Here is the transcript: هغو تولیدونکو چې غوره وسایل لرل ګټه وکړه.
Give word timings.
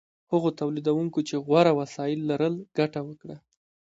هغو 0.31 0.49
تولیدونکو 0.59 1.19
چې 1.27 1.35
غوره 1.45 1.71
وسایل 1.79 2.19
لرل 2.29 2.55
ګټه 2.77 2.99
وکړه. 3.07 3.37